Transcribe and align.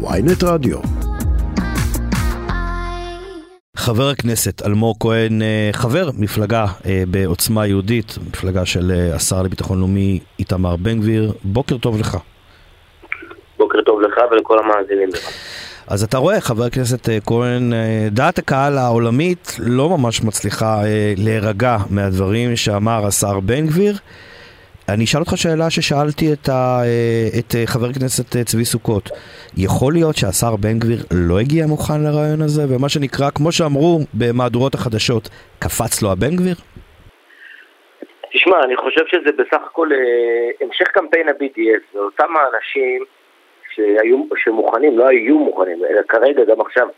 ויינט 0.00 0.44
רדיו. 0.44 0.78
חבר 3.76 4.08
הכנסת 4.08 4.66
אלמוג 4.66 4.96
כהן, 5.00 5.42
אה, 5.42 5.70
חבר 5.72 6.10
מפלגה 6.18 6.66
אה, 6.86 7.02
בעוצמה 7.10 7.66
יהודית, 7.66 8.18
מפלגה 8.28 8.66
של 8.66 8.92
אה, 8.94 9.14
השר 9.14 9.42
לביטחון 9.42 9.78
לאומי 9.78 10.20
איתמר 10.38 10.76
בן 10.76 11.00
גביר, 11.00 11.32
בוקר 11.44 11.78
טוב 11.78 12.00
לך. 12.00 12.16
בוקר 13.58 13.78
טוב 13.86 14.00
לך 14.00 14.14
ולכל 14.30 14.58
המאזינים 14.58 15.08
לך. 15.08 15.30
אז 15.86 16.02
אתה 16.02 16.18
רואה, 16.18 16.40
חבר 16.40 16.64
הכנסת 16.64 17.08
כהן, 17.26 17.72
דעת 18.10 18.38
הקהל 18.38 18.78
העולמית 18.78 19.56
לא 19.58 19.88
ממש 19.88 20.22
מצליחה 20.22 20.82
להירגע 21.16 21.76
מהדברים 21.90 22.56
שאמר 22.56 23.06
השר 23.06 23.40
בן 23.40 23.66
גביר. 23.66 23.96
אני 24.94 25.04
אשאל 25.04 25.20
אותך 25.20 25.32
שאלה 25.36 25.70
ששאלתי 25.70 26.32
את, 26.32 26.48
ה, 26.48 26.80
את 27.38 27.50
חבר 27.66 27.86
הכנסת 27.86 28.46
צבי 28.46 28.64
סוכות. 28.64 29.10
יכול 29.56 29.92
להיות 29.92 30.16
שהשר 30.16 30.56
בן 30.56 30.78
גביר 30.78 31.00
לא 31.28 31.38
הגיע 31.38 31.66
מוכן 31.66 32.00
לרעיון 32.04 32.40
הזה, 32.42 32.62
ומה 32.70 32.88
שנקרא, 32.88 33.30
כמו 33.36 33.52
שאמרו 33.52 33.98
במהדורות 34.14 34.74
החדשות, 34.74 35.28
קפץ 35.58 36.02
לו 36.02 36.08
הבן 36.12 36.36
גביר? 36.36 36.56
תשמע, 38.32 38.56
אני 38.64 38.76
חושב 38.76 39.04
שזה 39.06 39.30
בסך 39.38 39.62
הכל 39.66 39.88
אה, 39.92 40.66
המשך 40.66 40.88
קמפיין 40.88 41.28
ה-BDS, 41.28 41.82
זה 41.92 41.98
אותם 41.98 42.30
האנשים 42.36 43.04
שהיו, 43.74 44.24
שמוכנים, 44.36 44.98
לא 44.98 45.08
היו 45.08 45.38
מוכנים, 45.38 45.84
אלא 45.90 46.00
כרגע 46.08 46.44
גם 46.44 46.60
עכשיו 46.60 46.88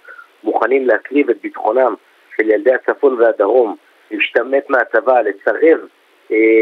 מוכנים 0.45 0.87
להקריב 0.87 1.31
את 1.31 1.37
ביטחונם 1.43 1.95
של 2.37 2.51
ילדי 2.51 2.75
הצפון 2.75 3.21
והדרום, 3.21 3.77
להשתמט 4.11 4.65
מהצבא, 4.69 5.21
לצרב 5.21 5.79
אה, 5.81 6.00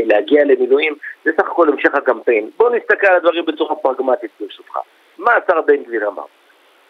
להגיע 0.04 0.45
למילואים, 0.45 0.95
זה 1.24 1.30
סך 1.40 1.46
הכל 1.46 1.68
המשך 1.68 1.95
הקמפיין. 1.95 2.50
בואו 2.59 2.74
נסתכל 2.74 3.06
על 3.06 3.16
הדברים 3.16 3.46
בצורה 3.46 3.76
פרגמטית 3.76 4.30
ברשותך. 4.40 4.76
מה 5.18 5.32
השר 5.32 5.60
בן 5.66 5.82
גביר 5.82 6.09
אמר? 6.09 6.22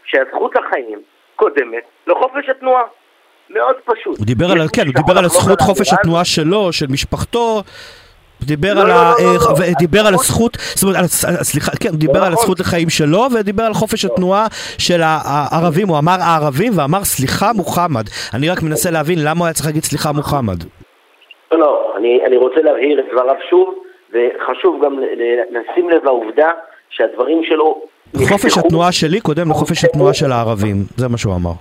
שהזכות 0.04 0.52
לחיים 0.56 0.98
קודמת 1.36 1.82
לחופש 2.06 2.48
התנועה. 2.48 2.82
מאוד 3.50 3.76
פשוט. 3.84 4.18
הוא 4.18 4.26
דיבר 4.26 4.50
על, 4.50 4.58
כן, 4.72 4.86
הוא 4.86 4.94
דיבר 4.94 5.18
על 5.18 5.24
הזכות 5.24 5.60
חופש 5.60 5.92
התנועה 5.92 6.24
שלו, 6.24 6.72
של 6.72 6.86
משפחתו. 6.90 7.62
דיבר 8.42 8.74
לא, 8.74 8.80
על, 8.80 8.86
לא, 8.86 8.92
ה... 8.92 9.14
לא, 9.20 9.34
לא. 9.34 9.72
דיבר 9.78 10.06
על 10.06 10.14
הזכות, 10.14 10.56
זאת 10.60 10.82
אומרת, 10.82 11.04
סליחה, 11.42 11.72
כן, 11.80 11.88
הוא 11.88 11.98
דיבר 11.98 12.18
על 12.18 12.32
נכון. 12.32 12.32
הזכות 12.32 12.60
לחיים 12.60 12.90
שלו 12.90 13.26
ודיבר 13.34 13.62
על 13.62 13.74
חופש 13.74 14.04
התנועה 14.04 14.46
של 14.78 15.00
הערבים, 15.02 15.88
הוא 15.88 15.98
אמר 15.98 16.16
הערבים 16.20 16.72
ואמר 16.78 17.04
סליחה 17.04 17.52
מוחמד. 17.52 18.04
אני 18.34 18.50
רק 18.50 18.62
מנסה 18.62 18.90
להבין 18.90 19.18
למה 19.24 19.38
הוא 19.38 19.46
היה 19.46 19.54
צריך 19.54 19.66
להגיד 19.66 19.82
סליחה 19.82 20.12
מוחמד. 20.12 20.64
לא, 21.52 21.87
אני, 21.98 22.24
אני 22.26 22.36
רוצה 22.36 22.60
להבהיר 22.62 23.00
את 23.00 23.04
דבריו 23.12 23.36
שוב, 23.50 23.74
וחשוב 24.12 24.84
גם 24.84 24.98
לשים 25.50 25.90
לב 25.90 26.04
לעובדה 26.04 26.50
שהדברים 26.90 27.44
שלו... 27.44 27.82
חופש 28.28 28.58
התנועה 28.58 28.92
שלי 28.92 29.20
קודם 29.20 29.50
לחופש 29.50 29.84
התנועה 29.84 30.14
של 30.14 30.32
הערבים, 30.32 30.76
זה 30.96 31.08
מה 31.08 31.18
שהוא 31.18 31.34
אמר. 31.34 31.52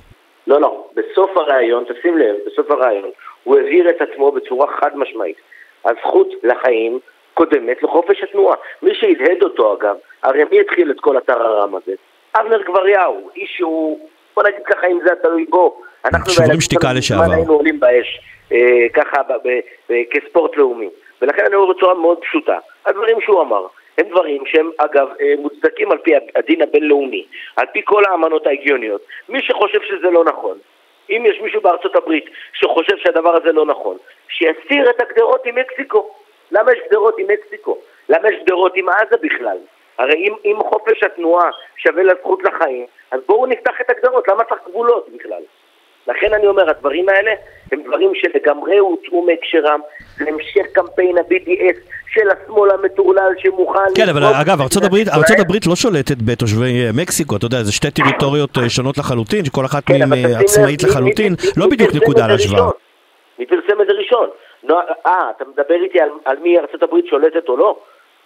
לא, 0.48 0.62
לא, 0.62 0.86
בסוף 0.96 1.38
הראיון, 1.38 1.84
תשים 1.84 2.18
לב, 2.18 2.36
בסוף 2.46 2.72
הראיון, 2.72 3.10
הוא 3.44 3.60
הבהיר 3.60 3.90
את 3.90 4.02
עצמו 4.02 4.32
בצורה 4.32 4.68
חד 4.80 4.90
משמעית. 4.96 5.38
הזכות 5.86 6.28
לחיים 6.44 7.00
קודמת 7.34 7.84
לחופש 7.84 8.24
התנועה. 8.24 8.56
מי 8.82 8.92
שהדהד 8.94 9.44
אותו 9.44 9.74
אגב, 9.74 9.96
הרי 10.24 10.44
מי 10.52 10.60
התחיל 10.60 10.92
את 10.92 11.00
כל 11.00 11.18
אתר 11.18 11.42
הרם 11.42 11.76
הזה? 11.76 11.92
אבנר 12.36 12.62
גבריהו, 12.62 13.30
איש 13.36 13.54
שהוא, 13.58 14.00
בוא 14.36 14.44
נגיד 14.44 14.60
ככה 14.66 14.88
אם 14.88 15.00
זה 15.06 15.12
תלוי 15.24 15.46
בו. 15.50 15.82
שוברים 16.30 16.62
שתיקה 16.62 16.94
לשעבר. 16.94 17.32
היינו 17.32 17.54
עולים 17.54 17.80
באש. 17.80 18.20
אה, 18.52 18.90
ככה 18.94 19.22
כספורט 20.12 20.58
לאומי. 20.58 20.90
ולכן 21.22 21.46
אני 21.46 21.56
אומר 21.56 21.74
בצורה 21.74 21.94
מאוד 21.94 22.18
פשוטה, 22.22 22.60
הדברים 22.86 23.22
שהוא 23.22 23.42
אמר 23.42 23.68
הם 23.98 24.10
דברים 24.10 24.46
שהם 24.46 24.72
אגב 24.78 25.08
אה, 25.22 25.34
מוצדקים 25.38 25.92
על 25.92 25.98
פי 25.98 26.12
הדין 26.36 26.62
הבינלאומי, 26.62 27.26
על 27.56 27.66
פי 27.74 27.82
כל 27.86 28.04
האמנות 28.06 28.48
ההגיוניות. 28.48 29.02
מי 29.30 29.42
שחושב 29.42 29.82
שזה 29.82 30.10
לא 30.10 30.24
נכון, 30.24 30.58
אם 31.10 31.24
יש 31.26 31.42
מישהו 31.42 31.62
בארצות 31.62 31.96
הברית 31.96 32.26
שחושב 32.54 32.98
שהדבר 32.98 33.36
הזה 33.36 33.52
לא 33.52 33.66
נכון, 33.66 33.98
שיסיר 34.30 34.90
את 34.90 35.02
הגדרות 35.02 35.46
עם 35.46 35.56
מקסיקו. 35.56 36.16
למה 36.52 36.72
יש 36.72 36.80
גדרות 36.88 37.20
עם 37.20 37.28
מקסיקו? 37.28 37.78
למה 38.10 38.30
יש 38.30 38.36
גדרות 38.44 38.72
עם 38.76 38.90
עזה 38.90 39.18
בכלל? 39.22 39.58
הרי 39.98 40.14
אם, 40.14 40.34
אם 40.46 40.58
חופש 40.64 41.04
התנועה 41.04 41.50
שווה 41.78 42.04
לזכות 42.04 42.44
לחיים, 42.44 42.86
אז 43.12 43.20
בואו 43.28 43.46
נפתח 43.46 43.82
את 43.82 43.90
הגדרות, 43.90 44.28
למה 44.28 44.44
צריך 44.44 44.62
גבולות 44.68 45.10
בכלל? 45.10 45.42
לכן 46.08 46.34
אני 46.34 46.48
אומר, 46.48 46.70
הדברים 46.70 47.10
האלה 47.10 47.32
הם 47.72 47.82
דברים 47.84 48.12
שלגמרי 48.16 48.78
הוצאו 48.78 49.26
מהקשרם, 49.26 49.80
זה 50.18 50.26
המשך 50.28 50.66
קמפיין 50.74 51.18
ה-BDS 51.18 51.78
של 52.14 52.30
השמאל 52.30 52.72
המטורלל 52.72 53.32
שמוכן... 53.38 53.80
כן, 53.96 54.10
אבל 54.10 54.24
אגב, 54.24 54.62
הברית, 54.84 55.08
ארצות 55.08 55.40
הברית 55.40 55.68
לא 55.68 55.76
שולטת 55.76 56.18
בתושבי 56.26 56.86
אה, 56.86 56.90
מקסיקו, 57.02 57.36
אתה 57.36 57.46
יודע, 57.46 57.64
זה 57.64 57.72
שתי 57.72 57.92
טריטוריות 57.92 58.58
אה, 58.58 58.70
שונות 58.70 58.98
לחלוטין, 58.98 59.46
שכל 59.46 59.66
אחת 59.66 59.84
כן, 59.86 60.10
מהן 60.10 60.26
אה, 60.26 60.40
עצמאית 60.40 60.84
לחלוטין, 60.84 61.34
לא 61.58 61.68
בדיוק 61.68 61.92
נקודה 61.96 62.28
להשוואה. 62.28 62.70
מי 63.40 63.46
פרסם 63.46 63.82
את 63.82 63.88
זה 63.88 63.94
ראשון? 63.94 64.30
אה, 65.06 65.32
אתה 65.36 65.44
מדבר 65.46 65.84
איתי 65.84 66.00
על 66.26 66.38
מי 66.42 66.60
ארצות 66.60 66.84
הברית 66.84 67.06
שולטת 67.08 67.50
או 67.50 67.58
לא? 67.58 67.80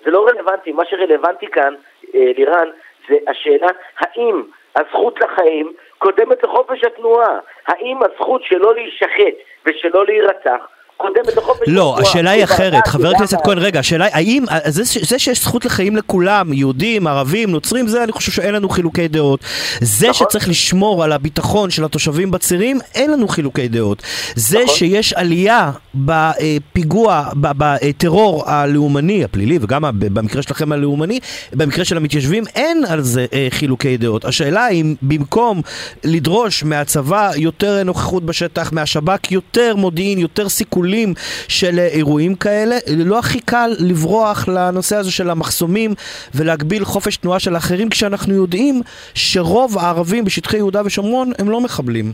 זה 0.05 0.11
לא 0.11 0.27
רלוונטי, 0.27 0.71
מה 0.71 0.83
שרלוונטי 0.89 1.47
כאן, 1.47 1.73
לירן, 2.13 2.69
זה 3.09 3.15
השאלה 3.27 3.67
האם 3.99 4.41
הזכות 4.75 5.19
לחיים 5.21 5.73
קודמת 5.97 6.43
לחופש 6.43 6.83
התנועה. 6.83 7.39
האם 7.67 7.97
הזכות 8.03 8.43
שלא 8.43 8.73
להישחט 8.73 9.35
ושלא 9.65 10.05
להירצח 10.05 10.67
קודמת 11.01 11.37
לחופש 11.37 11.67
לא, 11.67 11.97
השאלה 12.01 12.31
היא 12.31 12.43
אחרת, 12.43 12.87
חבר 12.87 13.09
הכנסת 13.09 13.37
כהן, 13.43 13.57
רגע, 13.57 13.79
השאלה 13.79 14.05
היא, 14.05 14.13
האם, 14.13 14.45
זה, 14.67 15.19
שיש 15.19 15.43
זכות 15.43 15.65
לחיים 15.65 15.95
לכולם, 15.95 16.53
יהודים, 16.53 17.07
ערבים, 17.07 17.51
נוצרים, 17.51 17.87
זה 17.87 18.03
אני 18.03 18.11
חושב 18.11 18.31
שאין 18.31 18.53
לנו 18.53 18.69
חילוקי 18.69 19.07
דעות. 19.07 19.39
זה 19.81 20.09
נכון. 20.09 20.27
שצריך 20.29 20.49
לשמור 20.49 21.03
על 21.03 21.11
הביטחון 21.11 21.69
של 21.69 21.85
התושבים 21.85 22.31
בצירים, 22.31 22.79
אין 22.95 23.11
לנו 23.11 23.27
חילוקי 23.27 23.67
דעות. 23.67 24.03
זה 24.35 24.59
נכון. 24.63 24.75
שיש 24.75 25.13
עלייה 25.13 25.71
בפיגוע, 25.95 27.29
בטרור 27.35 28.49
הלאומני, 28.49 29.23
הפלילי, 29.23 29.59
וגם 29.61 29.83
במקרה 29.93 30.41
שלכם 30.41 30.71
הלאומני, 30.71 31.19
במקרה 31.53 31.85
של 31.85 31.97
המתיישבים, 31.97 32.43
אין 32.55 32.85
על 32.87 33.01
זה 33.01 33.25
אה, 33.33 33.47
חילוקי 33.49 33.97
דעות. 33.97 34.25
השאלה 34.25 34.69
אם 34.69 34.95
במקום 35.01 35.61
לדרוש 36.03 36.63
מהצבא 36.63 37.31
יותר 37.35 37.83
נוכחות 37.83 38.25
בשטח, 38.25 38.73
מהשב"כ 38.73 39.31
יותר 39.31 39.75
מודיעין, 39.75 40.19
יותר 40.19 40.49
סיכולים, 40.49 40.90
שיקולים 40.91 41.13
של 41.47 41.79
אירועים 41.95 42.35
כאלה. 42.35 42.75
לא 43.05 43.19
הכי 43.19 43.39
קל 43.41 43.69
לברוח 43.89 44.47
לנושא 44.47 44.95
הזה 44.95 45.11
של 45.11 45.29
המחסומים 45.29 45.91
ולהגביל 46.35 46.83
חופש 46.83 47.17
תנועה 47.17 47.39
של 47.39 47.55
אחרים, 47.55 47.89
כשאנחנו 47.89 48.33
יודעים 48.33 48.75
שרוב 49.13 49.77
הערבים 49.79 50.25
בשטחי 50.25 50.57
יהודה 50.57 50.81
ושומרון 50.85 51.27
הם 51.39 51.49
לא 51.49 51.59
מחבלים. 51.61 52.05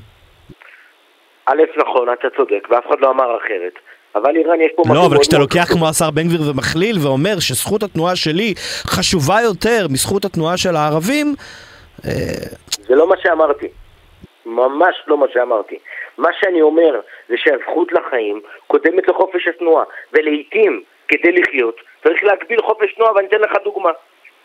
א', 1.45 1.61
נכון, 1.77 2.07
אתה 2.13 2.27
צודק, 2.37 2.67
ואף 2.69 2.83
אחד 2.89 2.99
לא 3.01 3.11
אמר 3.11 3.37
אחרת. 3.37 3.73
אבל 4.15 4.35
איראן 4.35 4.61
יש 4.61 4.71
פה 4.75 4.83
לא, 4.93 5.05
אבל 5.05 5.17
כשאתה 5.21 5.37
לוקח 5.37 5.73
כמו 5.73 5.89
השר 5.89 6.11
בן 6.11 6.27
גביר 6.27 6.41
ומכליל 6.51 6.97
ואומר 7.03 7.39
שזכות 7.39 7.83
התנועה 7.83 8.15
שלי 8.15 8.53
חשובה 8.93 9.37
יותר 9.43 9.87
מזכות 9.89 10.25
התנועה 10.25 10.57
של 10.57 10.75
הערבים... 10.75 11.35
אה, 12.05 12.11
זה 12.87 12.95
לא 12.95 13.09
מה 13.09 13.15
שאמרתי. 13.23 13.67
ממש 14.45 14.95
לא 15.07 15.17
מה 15.17 15.25
שאמרתי. 15.33 15.77
מה 16.17 16.29
שאני 16.39 16.61
אומר 16.61 16.99
זה 17.29 17.35
שהזכות 17.37 17.91
לחיים 17.91 18.41
קודמת 18.67 19.07
לחופש 19.07 19.47
התנועה, 19.47 19.83
ולעיתים 20.13 20.83
כדי 21.07 21.31
לחיות 21.31 21.81
צריך 22.03 22.23
להגביל 22.23 22.61
חופש 22.61 22.93
תנועה, 22.93 23.13
ואני 23.15 23.27
אתן 23.27 23.39
לך 23.39 23.51
דוגמה. 23.63 23.91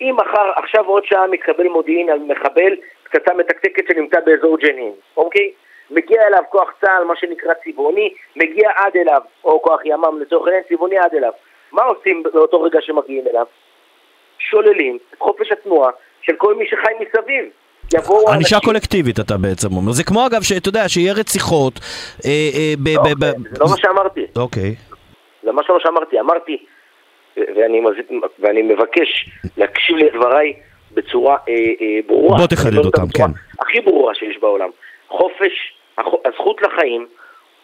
אם 0.00 0.14
מחר, 0.16 0.52
עכשיו 0.56 0.86
עוד 0.86 1.04
שעה 1.04 1.26
מתקבל 1.26 1.68
מודיעין 1.68 2.10
על 2.10 2.18
מחבל, 2.18 2.76
פצצה 3.04 3.34
מתקתקת 3.34 3.84
שנמצא 3.88 4.20
באזור 4.20 4.58
ג'נין, 4.58 4.92
אוקיי? 5.16 5.52
מגיע 5.90 6.26
אליו 6.26 6.42
כוח 6.48 6.74
צה"ל, 6.80 7.04
מה 7.04 7.16
שנקרא 7.16 7.52
צבעוני, 7.64 8.14
מגיע 8.36 8.70
עד 8.74 8.96
אליו, 8.96 9.20
או 9.44 9.62
כוח 9.62 9.80
ימ"מ 9.84 10.20
לצורך 10.20 10.46
העניין, 10.46 10.64
צבעוני 10.68 10.98
עד 10.98 11.14
אליו. 11.14 11.32
מה 11.72 11.82
עושים 11.82 12.22
באותו 12.22 12.62
רגע 12.62 12.80
שמגיעים 12.80 13.24
אליו? 13.28 13.46
שוללים 14.38 14.98
את 15.10 15.18
חופש 15.18 15.52
התנועה 15.52 15.90
של 16.22 16.36
כל 16.36 16.54
מי 16.54 16.66
שחי 16.66 16.92
מסביב. 17.00 17.50
יבואו 17.94 18.18
אנשים... 18.18 18.34
ענישה 18.34 18.60
קולקטיבית 18.60 19.20
אתה 19.20 19.36
בעצם 19.36 19.68
אומר. 19.76 19.92
זה 19.92 20.04
כמו 20.04 20.26
אגב, 20.26 20.42
שאתה 20.42 20.68
יודע, 20.68 20.88
שיהיה 20.88 21.12
רציחות. 21.12 21.80
אה, 22.24 22.30
אה, 22.30 22.74
ב, 22.78 22.88
לא, 22.88 23.02
ב, 23.02 23.24
ב, 23.24 23.30
זה 23.50 23.58
לא 23.60 23.66
מה 23.70 23.76
שאמרתי. 23.76 24.26
אוקיי. 24.36 24.74
זה 25.42 25.52
מה 25.52 25.62
שלא 25.66 25.78
שאמרתי. 25.82 26.20
אמרתי, 26.20 26.56
ואני, 27.36 27.80
ואני 28.38 28.62
מבקש 28.62 29.30
להקשיב 29.56 29.96
לדבריי 29.96 30.52
בצורה 30.94 31.36
אה, 31.48 31.54
אה, 31.54 32.00
ברורה. 32.06 32.38
בוא 32.38 32.46
תחדד 32.46 32.74
לא 32.74 32.82
אותם, 32.84 33.08
כן. 33.14 33.30
הכי 33.60 33.80
ברורה 33.80 34.14
שיש 34.14 34.38
בעולם. 34.40 34.68
חופש, 35.08 35.74
הזכות 35.98 36.62
לחיים, 36.62 37.06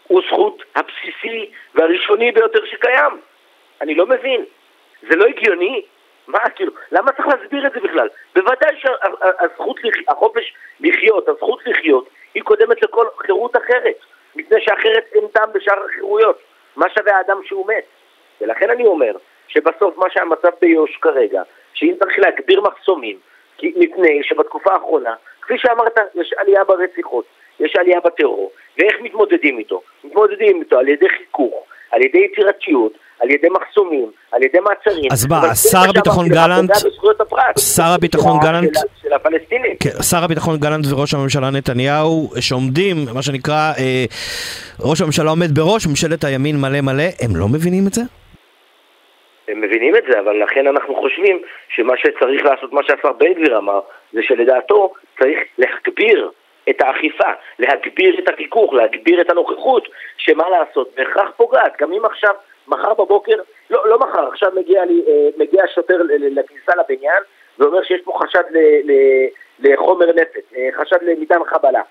הוא 0.07 0.21
זכות 0.31 0.63
הבסיסי 0.77 1.51
והראשוני 1.75 2.33
ביותר 2.33 2.59
שקיים. 2.71 3.21
אני 3.81 3.95
לא 3.95 4.07
מבין. 4.07 4.45
זה 5.11 5.17
לא 5.17 5.27
הגיוני 5.27 5.83
מה, 6.29 6.39
כאילו, 6.55 6.73
למה 6.93 7.13
צריך 7.13 7.29
להסביר 7.29 7.67
את 7.67 7.73
זה 7.73 7.81
בכלל? 7.81 8.09
בוודאי 8.35 8.77
שהזכות, 8.79 9.77
החופש 10.09 10.55
לחיות, 10.81 11.29
הזכות 11.29 11.67
לחיות, 11.67 12.09
היא 12.35 12.43
קודמת 12.43 12.83
לכל 12.83 13.07
חירות 13.19 13.57
אחרת, 13.57 13.97
מפני 14.37 14.61
שאחרת 14.61 15.05
אין 15.15 15.25
טעם 15.33 15.53
בשאר 15.53 15.85
החירויות. 15.85 16.39
מה 16.77 16.87
שווה 16.91 17.17
האדם 17.17 17.41
שהוא 17.45 17.67
מת? 17.67 17.85
ולכן 18.41 18.71
אני 18.71 18.87
אומר 18.87 19.13
שבסוף 19.49 19.97
מה 19.97 20.11
שהמצב 20.11 20.49
ביו"ש 20.61 20.97
כרגע, 20.97 21.43
שאם 21.75 21.95
צריך 21.99 22.19
להגביר 22.19 22.61
מחסומים, 22.61 23.19
כי 23.59 23.73
מפני 23.77 24.23
שבתקופה 24.23 24.73
האחרונה, 24.73 25.15
כפי 25.43 25.59
שאמרת, 25.59 25.99
יש 26.15 26.33
עלייה 26.37 26.65
ברציחות, 26.65 27.25
יש 27.61 27.77
עלייה 27.77 28.01
בטרור, 28.01 28.53
ואיך 28.79 29.01
מתמודדים 29.01 29.59
איתו? 29.59 29.83
מתמודדים 30.05 30.61
איתו 30.61 30.79
על 30.79 30.89
ידי 30.89 31.09
חיכוך, 31.09 31.65
על 31.91 32.03
ידי 32.03 32.19
יצירתיות, 32.19 32.93
על 33.21 33.31
ידי 33.31 33.49
מחסומים, 33.49 34.11
על 34.33 34.43
ידי 34.43 34.59
מעצרים. 34.59 35.09
אז 35.13 35.27
מה, 35.27 35.55
שר 35.55 35.91
הביטחון 35.91 36.29
גלנט, 36.29 36.71
שר 37.59 37.93
הביטחון 37.95 38.39
גלנט, 38.43 38.77
של 39.03 39.13
הפלסטינים. 39.13 39.77
כן, 39.83 40.03
שר 40.11 40.25
הביטחון 40.25 40.57
גלנט 40.57 40.85
וראש 40.91 41.15
הממשלה 41.15 41.51
נתניהו, 41.51 42.31
שעומדים, 42.41 42.97
מה 43.15 43.23
שנקרא, 43.23 43.73
אה, 43.79 44.05
ראש 44.91 45.01
הממשלה 45.01 45.31
עומד 45.31 45.51
בראש 45.55 45.87
ממשלת 45.87 46.25
הימין 46.25 46.57
מלא 46.57 46.81
מלא, 46.81 47.09
הם 47.23 47.37
לא 47.37 47.47
מבינים 47.49 47.85
את 47.89 47.93
זה? 47.93 48.03
הם 49.49 49.61
מבינים 49.61 49.97
את 49.97 50.03
זה, 50.11 50.21
אבל 50.21 50.43
לכן 50.43 50.67
אנחנו 50.67 50.95
חושבים 50.95 51.43
שמה 51.69 51.95
שצריך 51.97 52.45
לעשות, 52.45 52.73
מה 52.73 52.81
שהשר 52.87 53.13
בן 53.13 53.33
גביר 53.33 53.59
אמר, 53.59 53.81
זה 54.13 54.21
שלדעתו 54.23 54.93
צריך 55.19 55.39
להגביר 55.59 56.31
את 56.71 56.83
האכיפה, 56.83 57.31
להגביר 57.59 58.19
את 58.19 58.29
החיכוך, 58.29 58.73
להגביר 58.73 59.21
את 59.21 59.31
הנוכחות, 59.31 59.89
שמה 60.17 60.45
לעשות, 60.49 60.91
בהכרח 60.97 61.31
פוגעת. 61.37 61.73
גם 61.81 61.93
אם 61.93 62.05
עכשיו, 62.05 62.35
מחר 62.69 62.95
בבוקר, 62.95 63.37
לא, 63.71 63.89
לא 63.89 63.99
מחר, 63.99 64.29
עכשיו 64.29 64.53
מגיע, 64.55 64.85
לי, 64.85 65.03
אה, 65.09 65.29
מגיע 65.39 65.63
שוטר 65.75 65.99
לכניסה 66.09 66.73
לבניין 66.77 67.23
ואומר 67.59 67.83
שיש 67.83 68.01
פה 68.05 68.19
חשד 68.23 68.43
ל, 68.51 68.59
ל, 68.85 68.93
לחומר 69.59 70.07
נפץ, 70.07 70.45
אה, 70.57 70.69
חשד 70.77 70.99
למטען 71.03 71.45
חבלה. 71.45 71.83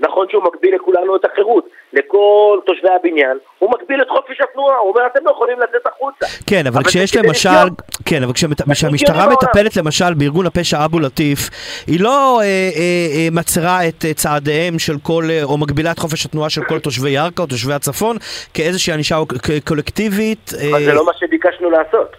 נכון 0.00 0.28
שהוא 0.28 0.42
מגביל 0.44 0.74
לכולנו 0.74 1.16
את 1.16 1.24
החירות, 1.24 1.68
לכל 1.96 2.58
תושבי 2.66 2.88
הבניין, 3.00 3.38
הוא 3.58 3.70
מגביל 3.70 4.02
את 4.02 4.08
חופש 4.08 4.40
התנועה, 4.40 4.76
הוא 4.76 4.90
אומר 4.90 5.06
אתם 5.06 5.20
לא 5.24 5.30
יכולים 5.30 5.60
לצאת 5.60 5.86
החוצה. 5.86 6.26
כן, 6.46 6.66
אבל, 6.66 6.68
אבל 6.68 6.84
כשיש 6.84 7.16
למשל, 7.16 7.50
להיות... 7.50 7.72
כן, 8.04 8.22
אבל 8.22 8.32
כשהמשטרה 8.72 9.28
מטפלת 9.28 9.76
למשל 9.76 10.14
בארגון 10.14 10.46
הפשע 10.46 10.84
אבו 10.84 11.00
לטיף, 11.00 11.50
היא 11.86 12.00
לא 12.00 12.40
אה, 12.40 12.44
אה, 12.44 12.50
אה, 13.16 13.28
מצרה 13.32 13.88
את 13.88 14.04
אה, 14.04 14.14
צעדיהם 14.14 14.78
של 14.78 14.96
כל, 15.02 15.24
אה, 15.30 15.44
או 15.44 15.58
מגבילה 15.58 15.90
את 15.90 15.98
חופש 15.98 16.26
התנועה 16.26 16.50
של 16.50 16.64
כל 16.64 16.78
תושבי 16.78 17.10
ירכא 17.10 17.42
או 17.42 17.46
תושבי 17.46 17.72
הצפון, 17.72 18.16
כאיזושהי 18.54 18.92
ענישה 18.92 19.16
קולקטיבית. 19.64 20.52
אה... 20.60 20.70
אבל 20.70 20.84
זה 20.84 20.92
לא 20.92 21.06
מה 21.06 21.12
שביקשנו 21.18 21.70
לעשות. 21.70 22.16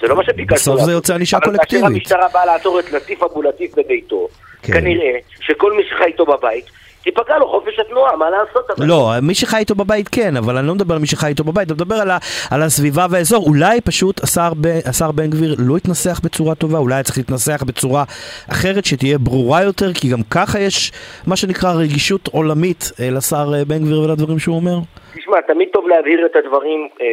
זה 0.00 0.08
לא 0.08 0.16
מה 0.16 0.24
שביקשנו 0.24 0.54
לעשות. 0.54 0.74
בסוף 0.74 0.86
זה 0.86 0.92
יוצא 0.92 1.14
ענישה 1.14 1.40
קולקטיבית. 1.40 1.84
אבל 1.84 1.94
כאשר 1.94 2.16
המשטרה 2.16 2.28
באה 2.32 2.46
לעצור 2.46 2.80
את 2.80 2.92
לטיף 2.92 3.22
אבו 3.22 3.42
לטיף 3.42 3.78
בביתו, 3.78 4.28
כן. 4.62 4.72
כנראה 4.72 5.18
שכל 5.40 5.72
מי 5.72 5.82
שחי 5.90 6.04
איתו 6.04 6.26
בבית 6.26 6.64
תיפגע 7.10 7.38
לו 7.38 7.48
חופש 7.48 7.78
התנועה, 7.78 8.16
מה 8.16 8.30
לעשות? 8.30 8.64
לא, 8.78 9.10
מי 9.22 9.34
שחי 9.34 9.56
איתו 9.56 9.74
בבית 9.74 10.08
כן, 10.08 10.36
אבל 10.36 10.56
אני 10.56 10.66
לא 10.66 10.74
מדבר 10.74 10.94
על 10.94 11.00
מי 11.00 11.06
שחי 11.06 11.26
איתו 11.26 11.44
בבית, 11.44 11.68
אני 11.68 11.74
מדבר 11.74 11.94
על, 11.94 12.10
ה, 12.10 12.18
על 12.50 12.62
הסביבה 12.62 13.06
והאזור. 13.10 13.44
אולי 13.46 13.80
פשוט 13.80 14.20
השר, 14.24 14.50
ב, 14.60 14.66
השר 14.88 15.10
בן 15.12 15.30
גביר 15.30 15.54
לא 15.68 15.76
התנסח 15.76 16.20
בצורה 16.24 16.54
טובה, 16.54 16.78
אולי 16.78 17.02
צריך 17.02 17.18
להתנסח 17.18 17.62
בצורה 17.68 18.02
אחרת 18.50 18.84
שתהיה 18.84 19.18
ברורה 19.18 19.62
יותר, 19.62 19.92
כי 20.00 20.06
גם 20.12 20.22
ככה 20.36 20.58
יש 20.60 20.92
מה 21.26 21.36
שנקרא 21.36 21.70
רגישות 21.82 22.28
עולמית 22.32 22.82
אה, 23.00 23.08
לשר 23.16 23.46
אה, 23.54 23.64
בן 23.70 23.80
גביר 23.84 24.00
ולדברים 24.00 24.38
שהוא 24.38 24.56
אומר. 24.56 24.76
תשמע, 25.16 25.40
תמיד 25.40 25.68
טוב 25.72 25.88
להבהיר 25.88 26.26
את 26.26 26.36
הדברים 26.36 26.88
אה, 27.00 27.06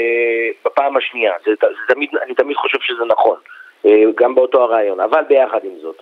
בפעם 0.65 0.97
השנייה, 0.97 1.33
זה, 1.45 1.51
זה 1.61 1.93
תמיד, 1.93 2.09
אני 2.25 2.33
תמיד 2.35 2.57
חושב 2.57 2.77
שזה 2.81 3.05
נכון, 3.07 3.37
אה, 3.85 4.03
גם 4.21 4.35
באותו 4.35 4.63
הרעיון, 4.63 4.99
אבל 4.99 5.21
ביחד 5.29 5.59
עם 5.63 5.75
זאת. 5.81 6.01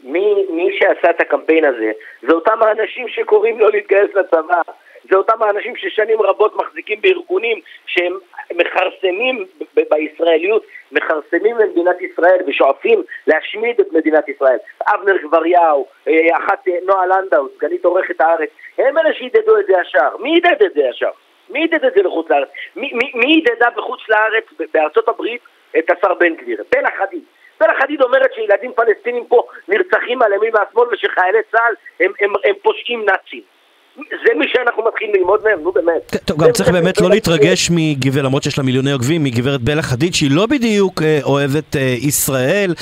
מי, 0.00 0.34
מי 0.50 0.78
שעשה 0.78 1.10
את 1.10 1.20
הקמפיין 1.20 1.64
הזה 1.64 1.92
זה 2.22 2.32
אותם 2.32 2.62
האנשים 2.62 3.08
שקוראים 3.08 3.60
לא 3.60 3.68
להתגייס 3.72 4.14
לצבא 4.14 4.62
זה 5.10 5.16
אותם 5.16 5.42
האנשים 5.42 5.76
ששנים 5.76 6.22
רבות 6.22 6.56
מחזיקים 6.56 7.00
בארגונים 7.00 7.60
שהם 7.86 8.18
מכרסמים 8.54 9.44
ב- 9.76 9.80
בישראליות, 9.90 10.62
מכרסמים 10.92 11.56
במדינת 11.56 11.96
ישראל 12.02 12.38
ושואפים 12.46 13.02
להשמיד 13.26 13.80
את 13.80 13.92
מדינת 13.92 14.28
ישראל. 14.28 14.58
אבנר 14.88 15.16
גבריהו, 15.16 15.86
אה, 16.08 16.36
אחת 16.38 16.68
אה, 16.68 16.72
נועה 16.82 17.06
לנדאו, 17.06 17.48
סגנית 17.56 17.84
עורכת 17.84 18.20
הארץ, 18.20 18.50
הם 18.78 18.98
אלה 18.98 19.14
שידדו 19.14 19.58
את 19.58 19.66
זה 19.66 19.72
ישר. 19.80 20.16
מי 20.20 20.36
ידד 20.36 20.62
את 20.62 20.72
זה 20.74 20.80
ישר? 20.80 21.10
מי 21.50 21.64
ידד 21.64 21.84
את 21.84 21.94
זה 21.94 22.02
לחוץ 22.02 22.30
לארץ? 22.30 22.48
מי, 22.76 22.90
מי, 22.92 23.12
מי 23.14 23.32
ידדה 23.32 23.70
בחוץ 23.76 24.00
לארץ, 24.08 24.44
בארצות 24.74 25.08
הברית, 25.08 25.40
את 25.78 25.90
השר 25.90 26.14
בן 26.14 26.34
גביר? 26.34 26.64
בלה 26.72 26.90
חדיד. 26.98 27.22
סלאח 27.58 27.76
חדיד 27.82 28.02
אומרת 28.02 28.34
שילדים 28.34 28.72
פלסטינים 28.72 29.26
פה 29.26 29.42
נרצחים 29.68 30.22
על 30.22 30.32
ימין 30.32 30.50
והשמאל 30.54 30.88
ושחיילי 30.92 31.38
צה"ל 31.52 31.74
הם, 32.00 32.12
הם, 32.20 32.32
הם 32.44 32.54
פושעים 32.62 33.04
נאצים. 33.04 33.57
זה 33.98 34.32
מי 34.38 34.44
שאנחנו 34.48 34.82
מתחילים 34.88 35.14
ללמוד 35.14 35.40
מהם, 35.44 35.60
נו 35.62 35.72
באמת. 35.72 36.16
טוב, 36.24 36.44
גם 36.44 36.52
צריך 36.52 36.68
באמת 36.68 37.00
לא 37.00 37.10
להתרגש 37.10 37.70
מגברת, 37.70 38.24
למרות 38.24 38.42
שיש 38.42 38.58
לה 38.58 38.64
מיליוני 38.64 38.92
עוקבים, 38.92 39.24
מגברת 39.24 39.60
בלה 39.60 39.82
חדיד, 39.82 40.14
שהיא 40.14 40.30
לא 40.30 40.46
בדיוק 40.46 41.02
אה, 41.02 41.18
אוהבת 41.22 41.76
אה, 41.76 41.96
ישראל, 41.98 42.74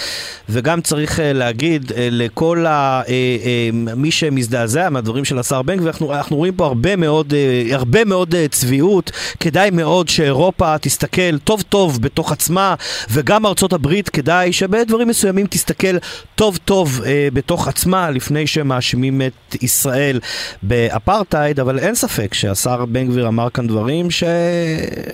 וגם 0.49 0.81
צריך 0.81 1.21
אה, 1.21 1.33
להגיד 1.33 1.93
לכל 1.97 2.65
מי 3.97 4.11
שמזדעזע 4.11 4.89
מהדברים 4.91 5.25
של 5.25 5.39
השר 5.39 5.63
בן 5.63 5.77
גביר, 5.77 5.93
אנחנו 6.11 6.37
רואים 6.37 6.55
פה 6.55 6.67
הרבה 6.67 6.97
מאוד, 6.97 7.35
הרבה 7.73 8.05
מאוד 8.05 8.35
צביעות, 8.51 9.11
כדאי 9.41 9.71
מאוד 9.73 10.09
שאירופה 10.09 10.79
תסתכל 10.79 11.39
טוב 11.45 11.63
טוב 11.63 12.03
בתוך 12.03 12.33
עצמה, 12.33 12.75
וגם 13.11 13.47
ארצות 13.47 13.73
הברית 13.73 14.09
כדאי 14.09 14.53
שבדברים 14.53 15.09
מסוימים 15.09 15.47
תסתכל 15.47 15.97
טוב 16.35 16.59
טוב 16.65 17.01
בתוך 17.33 17.69
עצמה, 17.69 18.11
לפני 18.11 18.47
שמאשימים 18.47 19.23
את 19.23 19.63
ישראל. 19.63 20.19
אפרטהייד, 21.11 21.61
אבל 21.61 21.79
אין 21.79 21.95
ספק 21.95 22.35
שהשר 22.35 22.85
בן 22.89 23.07
גביר 23.07 23.29
אמר 23.29 23.51
כאן 23.55 23.67
דברים 23.67 24.11
ש... 24.11 24.23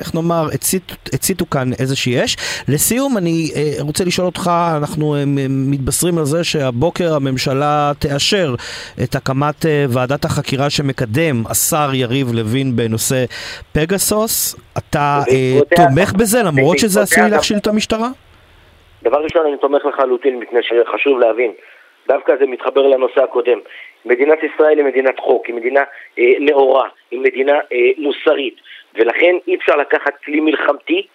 איך 0.01 0.15
נאמר, 0.15 0.45
הצית, 0.55 0.93
הציתו 1.15 1.45
כאן 1.47 1.69
איזושהי 1.81 2.25
אש. 2.25 2.37
לסיום, 2.69 3.19
אני 3.19 3.51
אה, 3.57 3.83
רוצה 3.83 4.05
לשאול 4.05 4.27
אותך, 4.27 4.51
אנחנו 4.79 5.15
אה, 5.15 5.25
מתבשרים 5.49 6.19
על 6.19 6.25
זה 6.25 6.45
שהבוקר 6.45 7.15
הממשלה 7.15 7.93
תאשר 7.99 8.55
את 9.05 9.15
הקמת 9.15 9.67
אה, 9.67 9.85
ועדת 9.95 10.25
החקירה 10.25 10.71
שמקדם 10.71 11.37
השר 11.51 11.89
יריב 11.95 12.27
לוין 12.33 12.77
בנושא 12.77 13.25
פגסוס. 13.73 14.57
אתה 14.79 15.21
תומך 15.77 16.13
בזה 16.13 16.43
למרות 16.43 16.79
שזה 16.79 17.01
עשוי 17.01 17.31
להכשיל 17.31 17.57
את 17.57 17.67
המשטרה? 17.67 18.09
דבר 19.03 19.19
ראשון, 19.25 19.47
אני 19.47 19.57
תומך 19.57 19.83
לחלוטין, 19.85 20.39
מפני 20.39 20.61
שחשוב 20.63 21.19
להבין. 21.19 21.53
דווקא 22.09 22.33
זה 22.41 22.47
מתחבר 22.47 22.83
לנושא 22.83 23.25
הקודם. 23.25 23.59
מדינת 24.05 24.39
ישראל 24.43 24.79
היא 24.79 24.87
מדינת 24.87 25.19
חוק, 25.19 25.47
היא 25.47 25.55
מדינה 25.55 25.81
אה, 26.19 26.25
נאורה, 26.41 26.89
היא 27.11 27.21
מדינה 27.21 27.53
אה, 27.53 27.91
מוסרית, 27.99 28.57
ולכן 28.95 29.35
אי 29.47 29.55
אפשר 29.55 29.77
לקחת 29.77 30.13
כלי 30.25 30.41
מלחמתי, 30.41 31.07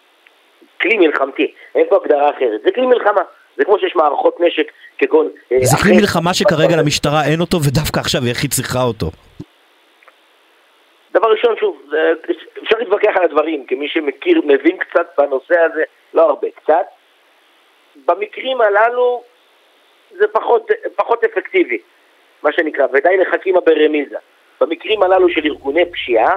כלי 0.82 0.98
מלחמתי, 0.98 1.54
אין 1.76 1.86
פה 1.90 1.96
הגדרה 1.96 2.30
אחרת, 2.30 2.62
זה 2.64 2.72
כלי 2.72 2.86
מלחמה. 2.86 3.22
זה 3.58 3.66
כמו 3.66 3.80
שיש 3.80 3.96
מערכות 3.96 4.40
נשק 4.40 4.72
כגון... 4.98 5.30
אה, 5.52 5.58
זה 5.62 5.78
כלי 5.84 5.98
מלחמה 5.98 6.34
שכרגע 6.34 6.76
למשטרה 6.82 7.26
אין 7.32 7.42
אותו 7.42 7.58
ודווקא 7.64 8.00
עכשיו 8.00 8.22
היא 8.22 8.50
צריכה 8.50 8.84
אותו. 8.84 9.08
דבר 11.12 11.32
ראשון, 11.32 11.56
שוב, 11.60 11.82
אפשר 12.64 12.78
להתווכח 12.80 13.12
על 13.16 13.24
הדברים, 13.24 13.66
כמי 13.66 13.88
שמכיר, 13.90 14.42
מבין 14.46 14.78
קצת 14.78 15.08
בנושא 15.18 15.56
הזה, 15.60 15.84
לא 16.14 16.22
הרבה, 16.22 16.48
קצת. 16.56 16.86
במקרים 18.06 18.62
הללו 18.62 19.24
זה 20.12 20.28
פחות, 20.28 20.72
פחות 20.96 21.24
אפקטיבי. 21.24 21.78
מה 22.44 22.50
שנקרא, 22.56 22.86
ודי 22.94 23.18
לחכימה 23.18 23.60
ברמיזה. 23.66 24.16
במקרים 24.62 25.04
הללו 25.04 25.30
של 25.30 25.46
ארגוני 25.46 25.86
פשיעה, 25.92 26.30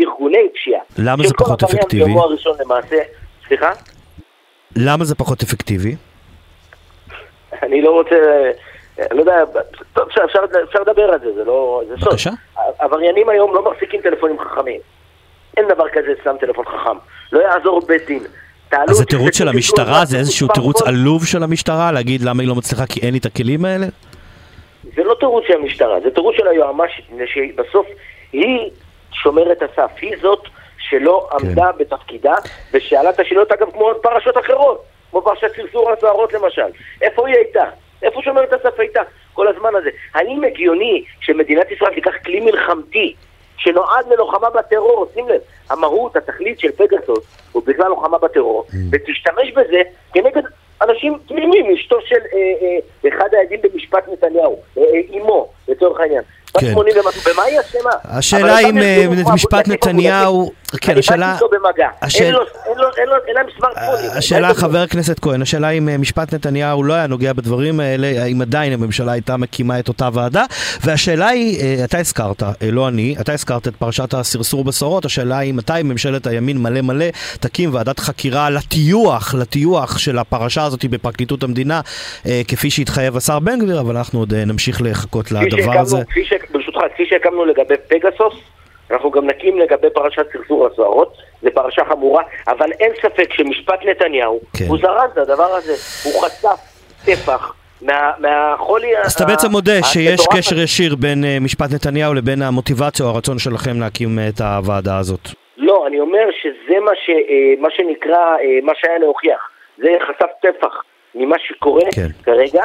ארגוני 0.00 0.48
פשיעה. 0.54 0.80
למה 0.98 1.26
זה 1.26 1.34
פחות 1.34 1.62
אפקטיבי? 1.62 2.04
של 2.04 2.18
כל 2.18 2.20
הראשון 2.20 2.56
למעשה, 2.60 2.96
סליחה? 3.48 3.70
למה 4.76 5.04
זה 5.04 5.14
פחות 5.14 5.42
אפקטיבי? 5.42 5.96
אני 7.62 7.82
לא 7.82 7.90
רוצה, 7.90 8.16
לא 9.10 9.20
יודע, 9.20 9.44
טוב, 9.92 10.08
אפשר, 10.08 10.20
אפשר, 10.24 10.40
אפשר 10.68 10.80
לדבר 10.80 11.02
על 11.02 11.20
זה, 11.20 11.34
זה 11.34 11.44
לא, 11.44 11.82
זה 11.88 11.94
סוד. 11.96 12.08
בבקשה. 12.08 12.30
עבריינים 12.78 13.28
היום 13.28 13.54
לא 13.54 13.70
מחזיקים 13.70 14.00
טלפונים 14.00 14.36
חכמים. 14.38 14.80
אין 15.56 15.68
דבר 15.68 15.88
כזה 15.92 16.12
סתם 16.20 16.34
טלפון 16.40 16.64
חכם. 16.64 16.96
לא 17.32 17.40
יעזור 17.40 17.80
בית 17.86 18.06
דין. 18.06 18.22
אז 18.72 18.96
זה 18.96 19.04
תירוץ 19.04 19.38
של 19.38 19.48
המשטרה? 19.48 20.04
זה 20.04 20.18
איזשהו 20.18 20.48
תירוץ 20.54 20.82
עלוב 20.82 21.26
של 21.26 21.42
המשטרה? 21.42 21.92
להגיד 21.92 22.22
למה 22.22 22.42
היא 22.42 22.48
לא 22.48 22.54
מצליחה 22.54 22.86
כי 22.86 23.00
אין 23.00 23.12
לי 23.12 23.18
את 23.18 23.26
הכלים 23.26 23.64
האלה? 23.64 23.86
זה 24.84 25.04
לא 25.04 25.16
תירוץ 25.20 25.44
של 25.46 25.54
המשטרה, 25.54 26.00
זה 26.00 26.10
תירוץ 26.10 26.36
של 26.36 26.48
היועמ"שית, 26.48 27.04
מפני 27.10 27.26
שבסוף 27.26 27.86
היא 28.32 28.70
שומרת 29.12 29.62
הסף, 29.62 29.90
היא 30.00 30.16
זאת 30.22 30.48
שלא 30.78 31.28
כן. 31.30 31.46
עמדה 31.46 31.72
בתפקידה 31.72 32.34
ושאלה 32.72 33.10
את 33.10 33.20
השאלות, 33.20 33.52
אגב, 33.52 33.70
כמו 33.70 33.90
פרשות 34.02 34.38
אחרות, 34.38 34.84
כמו 35.10 35.22
פרשת 35.22 35.56
סרסור 35.56 35.90
הסוהרות 35.90 36.32
למשל. 36.32 36.70
איפה 37.02 37.28
היא 37.28 37.36
הייתה? 37.36 37.64
איפה 38.02 38.22
שומרת 38.22 38.52
הסף 38.52 38.80
הייתה 38.80 39.00
כל 39.32 39.48
הזמן 39.48 39.74
הזה? 39.74 39.90
האם 40.14 40.44
הגיוני 40.44 41.04
שמדינת 41.20 41.70
ישראל 41.70 41.94
תיקח 41.94 42.12
כלי 42.24 42.40
מלחמתי 42.40 43.14
שנועד 43.56 44.06
ללוחמה 44.10 44.50
בטרור, 44.50 45.06
שים 45.14 45.28
לב, 45.28 45.40
המהות, 45.70 46.16
התכלית 46.16 46.60
של 46.60 46.72
פגסוס 46.72 47.26
הוא 47.52 47.62
בכלל 47.66 47.88
לוחמה 47.88 48.18
בטרור, 48.18 48.64
mm. 48.68 48.74
ותשתמש 48.92 49.52
בזה 49.52 49.82
כנגד 50.14 50.42
אנשים 50.88 51.18
תמימים, 51.28 51.70
אשתו 51.70 51.96
של 52.00 52.16
אה, 52.34 52.38
אה, 52.62 53.08
אחד 53.08 53.28
העדים 53.34 53.60
במשפט 53.62 54.08
נתניהו, 54.12 54.58
אה, 54.78 54.82
אה, 54.82 55.00
אימו, 55.12 55.48
לצורך 55.68 56.00
העניין. 56.00 56.22
כן. 56.60 56.72
80 56.72 56.96
ומשהו, 57.04 57.32
במה 57.32 57.42
היא 57.42 57.58
אשמה? 57.60 57.90
השאלה 58.04 58.58
אם 58.58 58.78
אה, 58.78 59.06
משפט 59.34 59.68
נתניהו, 59.68 60.52
כן, 60.80 60.92
אני 60.92 61.00
השאלה... 61.00 61.26
באתי 61.32 61.44
איתו 61.44 61.56
במגע, 61.56 61.88
אין 62.18 62.34
לו- 62.34 63.16
אין 63.28 63.34
להם 63.34 63.46
סמארטפונים. 63.58 64.10
השאלה, 64.18 64.48
מה 64.48 64.54
זה? 64.54 64.60
חבר 64.60 64.78
הכנסת 64.78 65.18
כהן, 65.18 65.42
השאלה 65.42 65.70
אם 65.70 65.88
אה, 65.88 65.98
משפט 65.98 66.34
נתניהו 66.34 66.82
לא 66.82 66.94
היה 66.94 67.06
נוגע 67.06 67.32
בדברים 67.32 67.80
האלה, 67.80 68.22
האם 68.22 68.42
עדיין 68.42 68.72
הממשלה 68.72 69.12
הייתה 69.12 69.36
מקימה 69.36 69.78
את 69.78 69.88
אותה 69.88 70.08
ועדה, 70.12 70.44
והשאלה 70.84 71.28
היא, 71.28 71.60
אה, 71.60 71.84
אתה 71.84 71.98
הזכרת, 71.98 72.42
אה, 72.42 72.50
לא 72.62 72.88
אני, 72.88 73.14
אתה 73.20 73.32
הזכרת 73.32 73.68
את 73.68 73.76
פרשת 73.76 74.14
הסרסור 74.14 74.64
בשרות, 74.64 75.04
השאלה 75.04 75.38
היא 75.38 75.54
מתי 75.54 75.72
ממשלת 75.84 76.26
הימין 76.26 76.58
מלא 76.58 76.80
מלא 76.80 77.04
תקים 77.40 77.74
ועדת 77.74 77.98
חקירה 78.00 78.50
לטיוח, 78.50 79.34
לטיוח 79.34 79.98
של 79.98 80.18
הפרשה 80.18 80.64
הזאת 80.64 80.84
בפרקליטות 80.84 81.42
המדינה, 81.42 81.80
אה, 82.26 82.42
כפי 82.48 82.70
שהתחייב 82.70 83.16
השר 83.16 83.38
בן 83.38 83.58
גביר, 83.58 83.80
אבל 83.80 83.96
אנחנו 83.96 84.18
עוד 84.18 84.34
אה, 84.34 84.44
נמשיך 84.44 84.82
לחכות 84.82 85.32
לדבר 85.32 85.78
הזה. 85.78 85.96
כפי 86.10 86.24
ברשותך, 86.78 86.94
כפי 86.94 87.06
שהקמנו 87.06 87.44
לגבי 87.44 87.74
פגסוס, 87.88 88.34
אנחנו 88.90 89.10
גם 89.10 89.26
נקים 89.26 89.58
לגבי 89.58 89.90
פרשת 89.94 90.26
סרסור 90.32 90.66
הסוהרות, 90.66 91.12
זו 91.42 91.48
פרשה 91.54 91.82
חמורה, 91.84 92.22
אבל 92.48 92.72
אין 92.80 92.92
ספק 93.02 93.32
שמשפט 93.32 93.80
נתניהו, 93.84 94.40
כן. 94.58 94.64
הוא 94.68 94.78
זרז 94.78 95.10
את 95.12 95.18
הדבר 95.18 95.44
הזה, 95.54 95.72
הוא 96.04 96.22
חשף 96.22 96.60
טפח 97.04 97.52
מה- 97.82 98.12
מהחולי 98.18 98.98
אז 98.98 99.12
אתה 99.12 99.24
ה- 99.24 99.26
בעצם 99.26 99.50
מודה 99.50 99.82
שיש 99.82 100.20
קשר. 100.36 100.58
ישיר 100.58 100.96
בין 100.96 101.24
אה, 101.24 101.36
משפט 101.40 101.72
נתניהו 101.74 102.14
לבין 102.14 102.42
המוטיבציה 102.42 103.06
או 103.06 103.10
הרצון 103.10 103.38
שלכם 103.38 103.80
להקים 103.80 104.18
אה, 104.18 104.28
את 104.28 104.40
הוועדה 104.40 104.98
הזאת. 104.98 105.20
לא, 105.56 105.84
אני 105.86 106.00
אומר 106.00 106.24
שזה 106.42 106.80
מה, 106.84 106.90
ש, 106.94 107.10
אה, 107.10 107.14
מה 107.60 107.68
שנקרא, 107.76 108.16
אה, 108.16 108.58
מה 108.62 108.72
שהיה 108.80 108.98
להוכיח. 108.98 109.40
זה 109.78 109.88
חשף 110.08 110.30
טפח 110.42 110.82
ממה 111.14 111.36
שקורה 111.48 111.82
כן. 111.94 112.08
כרגע 112.22 112.62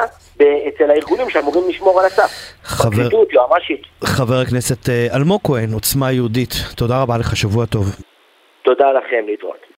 אצל 0.68 0.90
הארגונים 0.90 1.30
שאמורים 1.30 1.62
לשמור 1.68 2.00
על 2.00 2.06
הסף. 2.06 2.30
חבר- 2.62 2.90
פרקליטות, 2.90 3.32
יועמ"שית. 3.32 3.82
חבר 4.04 4.34
הכנסת 4.34 4.88
אה, 4.88 5.06
אלמוג 5.16 5.40
כהן, 5.44 5.72
עוצמה 5.72 6.12
יהודית, 6.12 6.52
תודה 6.76 7.02
רבה 7.02 7.18
לך, 7.18 7.36
שבוע 7.36 7.66
טוב. 7.66 7.86
תודה 8.62 8.84
לכם, 8.92 9.26
להתראות. 9.26 9.64